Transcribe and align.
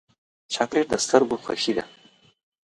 چاکلېټ 0.53 0.85
د 0.91 0.93
سترګو 1.05 1.35
خوښي 1.43 1.73
ده. 1.77 1.83